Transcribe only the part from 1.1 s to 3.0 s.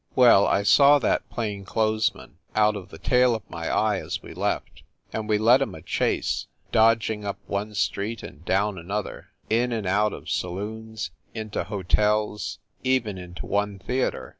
plain clothes man out of the